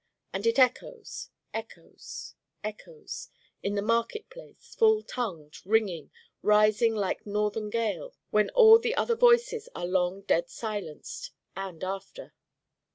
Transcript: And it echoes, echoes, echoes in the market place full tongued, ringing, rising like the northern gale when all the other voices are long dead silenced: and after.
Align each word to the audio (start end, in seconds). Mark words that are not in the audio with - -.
And 0.33 0.47
it 0.47 0.57
echoes, 0.57 1.29
echoes, 1.53 2.33
echoes 2.63 3.29
in 3.61 3.75
the 3.75 3.83
market 3.83 4.31
place 4.31 4.73
full 4.73 5.03
tongued, 5.03 5.63
ringing, 5.63 6.09
rising 6.41 6.95
like 6.95 7.23
the 7.23 7.29
northern 7.29 7.69
gale 7.69 8.15
when 8.31 8.49
all 8.49 8.79
the 8.79 8.95
other 8.95 9.15
voices 9.15 9.69
are 9.75 9.85
long 9.85 10.21
dead 10.21 10.49
silenced: 10.49 11.33
and 11.55 11.83
after. 11.83 12.33